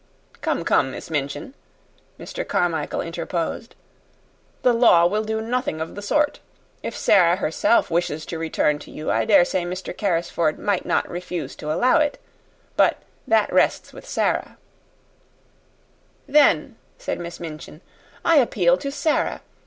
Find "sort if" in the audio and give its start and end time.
6.01-6.97